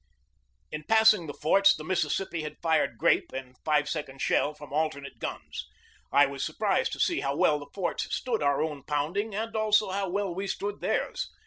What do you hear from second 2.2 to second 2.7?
had